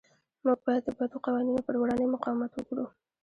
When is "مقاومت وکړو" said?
2.15-2.85